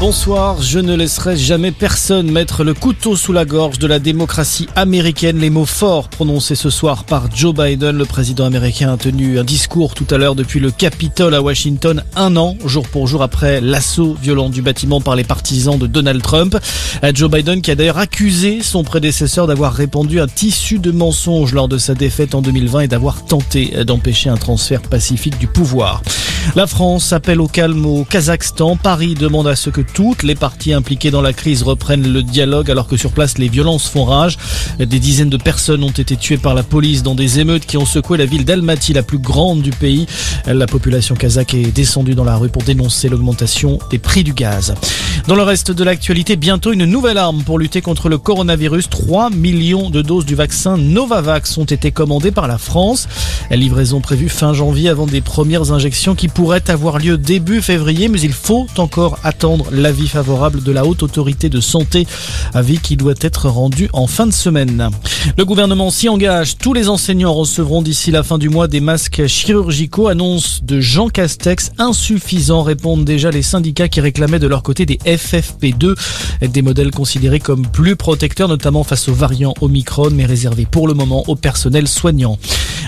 Bonsoir, 0.00 0.62
je 0.62 0.78
ne 0.78 0.94
laisserai 0.96 1.36
jamais 1.36 1.72
personne 1.72 2.30
mettre 2.30 2.64
le 2.64 2.72
couteau 2.72 3.16
sous 3.16 3.34
la 3.34 3.44
gorge 3.44 3.78
de 3.78 3.86
la 3.86 3.98
démocratie 3.98 4.66
américaine. 4.74 5.38
Les 5.38 5.50
mots 5.50 5.66
forts 5.66 6.08
prononcés 6.08 6.54
ce 6.54 6.70
soir 6.70 7.04
par 7.04 7.28
Joe 7.36 7.54
Biden, 7.54 7.98
le 7.98 8.06
président 8.06 8.46
américain 8.46 8.94
a 8.94 8.96
tenu 8.96 9.38
un 9.38 9.44
discours 9.44 9.92
tout 9.92 10.06
à 10.08 10.16
l'heure 10.16 10.34
depuis 10.34 10.58
le 10.58 10.70
Capitole 10.70 11.34
à 11.34 11.42
Washington, 11.42 12.02
un 12.16 12.38
an, 12.38 12.56
jour 12.64 12.88
pour 12.88 13.08
jour 13.08 13.22
après 13.22 13.60
l'assaut 13.60 14.16
violent 14.22 14.48
du 14.48 14.62
bâtiment 14.62 15.02
par 15.02 15.16
les 15.16 15.24
partisans 15.24 15.78
de 15.78 15.86
Donald 15.86 16.22
Trump. 16.22 16.56
Joe 17.12 17.30
Biden 17.30 17.60
qui 17.60 17.70
a 17.70 17.74
d'ailleurs 17.74 17.98
accusé 17.98 18.62
son 18.62 18.84
prédécesseur 18.84 19.46
d'avoir 19.46 19.74
répandu 19.74 20.18
un 20.18 20.28
tissu 20.28 20.78
de 20.78 20.92
mensonges 20.92 21.52
lors 21.52 21.68
de 21.68 21.76
sa 21.76 21.94
défaite 21.94 22.34
en 22.34 22.40
2020 22.40 22.80
et 22.80 22.88
d'avoir 22.88 23.26
tenté 23.26 23.84
d'empêcher 23.84 24.30
un 24.30 24.38
transfert 24.38 24.80
pacifique 24.80 25.38
du 25.38 25.46
pouvoir. 25.46 26.00
La 26.56 26.66
France 26.66 27.12
appelle 27.12 27.40
au 27.40 27.46
calme 27.46 27.86
au 27.86 28.04
Kazakhstan. 28.04 28.76
Paris 28.76 29.14
demande 29.14 29.46
à 29.46 29.56
ce 29.56 29.70
que 29.70 29.80
toutes 29.80 30.22
les 30.22 30.34
parties 30.34 30.72
impliquées 30.72 31.10
dans 31.10 31.22
la 31.22 31.32
crise 31.32 31.62
reprennent 31.62 32.12
le 32.12 32.22
dialogue 32.22 32.70
alors 32.70 32.88
que 32.88 32.96
sur 32.96 33.12
place 33.12 33.38
les 33.38 33.48
violences 33.48 33.88
font 33.88 34.04
rage. 34.04 34.36
Des 34.78 34.98
dizaines 34.98 35.30
de 35.30 35.36
personnes 35.36 35.84
ont 35.84 35.90
été 35.90 36.16
tuées 36.16 36.38
par 36.38 36.54
la 36.54 36.62
police 36.62 37.02
dans 37.02 37.14
des 37.14 37.38
émeutes 37.38 37.66
qui 37.66 37.76
ont 37.76 37.86
secoué 37.86 38.18
la 38.18 38.26
ville 38.26 38.44
d'Almaty, 38.44 38.92
la 38.92 39.02
plus 39.02 39.18
grande 39.18 39.62
du 39.62 39.70
pays. 39.70 40.06
La 40.46 40.66
population 40.66 41.14
kazakh 41.14 41.54
est 41.54 41.72
descendue 41.72 42.14
dans 42.14 42.24
la 42.24 42.36
rue 42.36 42.48
pour 42.48 42.62
dénoncer 42.62 43.08
l'augmentation 43.08 43.78
des 43.90 43.98
prix 43.98 44.24
du 44.24 44.32
gaz. 44.32 44.74
Dans 45.28 45.34
le 45.36 45.42
reste 45.42 45.70
de 45.70 45.84
l'actualité, 45.84 46.36
bientôt 46.36 46.72
une 46.72 46.84
nouvelle 46.84 47.18
arme 47.18 47.42
pour 47.42 47.58
lutter 47.58 47.80
contre 47.82 48.08
le 48.08 48.18
coronavirus. 48.18 48.88
3 48.90 49.30
millions 49.30 49.90
de 49.90 50.02
doses 50.02 50.24
du 50.24 50.34
vaccin 50.34 50.76
Novavax 50.76 51.58
ont 51.58 51.64
été 51.64 51.92
commandées 51.92 52.32
par 52.32 52.48
la 52.48 52.58
France. 52.58 53.08
Livraison 53.50 54.00
prévue 54.00 54.28
fin 54.28 54.52
janvier 54.52 54.88
avant 54.88 55.06
des 55.06 55.20
premières 55.20 55.72
injections 55.72 56.14
pourraient 56.30 56.70
avoir 56.70 56.98
lieu 56.98 57.18
début 57.18 57.62
février, 57.62 58.08
mais 58.08 58.20
il 58.20 58.32
faut 58.32 58.66
encore 58.78 59.18
attendre 59.22 59.66
l'avis 59.70 60.08
favorable 60.08 60.62
de 60.62 60.72
la 60.72 60.84
haute 60.84 61.02
autorité 61.02 61.48
de 61.48 61.60
santé, 61.60 62.06
avis 62.54 62.78
qui 62.78 62.96
doit 62.96 63.14
être 63.20 63.48
rendu 63.48 63.88
en 63.92 64.06
fin 64.06 64.26
de 64.26 64.32
semaine. 64.32 64.90
Le 65.36 65.44
gouvernement 65.44 65.90
s'y 65.90 66.08
engage. 66.08 66.56
Tous 66.58 66.72
les 66.72 66.88
enseignants 66.88 67.34
recevront 67.34 67.82
d'ici 67.82 68.10
la 68.10 68.22
fin 68.22 68.38
du 68.38 68.48
mois 68.48 68.68
des 68.68 68.80
masques 68.80 69.26
chirurgicaux. 69.26 70.08
Annonce 70.08 70.62
de 70.62 70.80
Jean 70.80 71.08
Castex 71.08 71.72
insuffisant, 71.78 72.62
répondent 72.62 73.04
déjà 73.04 73.30
les 73.30 73.42
syndicats 73.42 73.88
qui 73.88 74.00
réclamaient 74.00 74.38
de 74.38 74.46
leur 74.46 74.62
côté 74.62 74.86
des 74.86 74.98
FFP2, 75.04 75.94
des 76.42 76.62
modèles 76.62 76.90
considérés 76.90 77.40
comme 77.40 77.66
plus 77.66 77.96
protecteurs, 77.96 78.48
notamment 78.48 78.84
face 78.84 79.08
aux 79.08 79.14
variants 79.14 79.54
Omicron, 79.60 80.10
mais 80.12 80.26
réservés 80.26 80.66
pour 80.70 80.88
le 80.88 80.94
moment 80.94 81.24
au 81.28 81.36
personnel 81.36 81.88
soignant. 81.88 82.38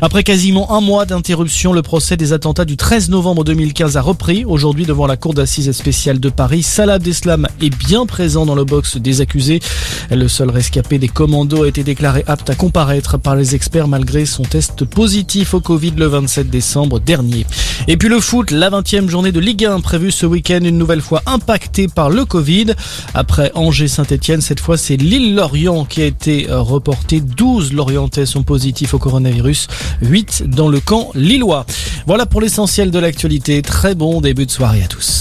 Après 0.00 0.22
quasiment 0.22 0.72
un 0.74 0.80
mois 0.80 1.06
d'interruption, 1.06 1.72
le 1.72 1.82
procès 1.82 2.16
des 2.16 2.32
attentats 2.32 2.64
du 2.64 2.76
13 2.76 3.10
novembre 3.10 3.31
2015 3.34 3.96
a 3.96 4.02
repris. 4.02 4.44
Aujourd'hui, 4.44 4.84
devant 4.84 5.06
la 5.06 5.16
cour 5.16 5.32
d'assises 5.32 5.72
spéciale 5.72 6.20
de 6.20 6.28
Paris, 6.28 6.62
Salah 6.62 6.94
Abdeslam 6.94 7.48
est 7.62 7.74
bien 7.74 8.04
présent 8.04 8.44
dans 8.44 8.54
le 8.54 8.64
box 8.64 8.98
des 8.98 9.22
accusés. 9.22 9.60
Le 10.10 10.28
seul 10.28 10.50
rescapé 10.50 10.98
des 10.98 11.08
commandos 11.08 11.62
a 11.62 11.68
été 11.68 11.82
déclaré 11.82 12.22
apte 12.26 12.50
à 12.50 12.54
comparaître 12.54 13.18
par 13.18 13.34
les 13.34 13.54
experts 13.54 13.88
malgré 13.88 14.26
son 14.26 14.42
test 14.42 14.84
positif 14.84 15.54
au 15.54 15.60
Covid 15.60 15.92
le 15.96 16.06
27 16.06 16.50
décembre 16.50 17.00
dernier. 17.00 17.46
Et 17.88 17.96
puis 17.96 18.10
le 18.10 18.20
foot, 18.20 18.50
la 18.50 18.68
20e 18.70 19.08
journée 19.08 19.32
de 19.32 19.40
Ligue 19.40 19.64
1 19.64 19.80
prévue 19.80 20.12
ce 20.12 20.26
week-end, 20.26 20.60
une 20.62 20.76
nouvelle 20.78 21.00
fois 21.00 21.22
impactée 21.26 21.88
par 21.88 22.10
le 22.10 22.26
Covid. 22.26 22.74
Après 23.14 23.50
Angers-Saint-Etienne, 23.54 24.42
cette 24.42 24.60
fois 24.60 24.76
c'est 24.76 24.96
Lille-Lorient 24.96 25.86
qui 25.86 26.02
a 26.02 26.06
été 26.06 26.46
reporté. 26.50 27.20
12 27.20 27.72
Lorientais 27.72 28.26
sont 28.26 28.42
positifs 28.42 28.92
au 28.92 28.98
coronavirus. 28.98 29.68
8 30.02 30.44
dans 30.46 30.68
le 30.68 30.80
camp 30.80 31.10
lillois. 31.14 31.64
Voilà 32.06 32.26
pour 32.26 32.40
l'essentiel 32.40 32.90
de 32.90 32.98
l'actualité. 32.98 33.62
Très 33.62 33.94
bon 33.94 34.20
début 34.20 34.46
de 34.46 34.50
soirée 34.50 34.82
à 34.82 34.88
tous. 34.88 35.20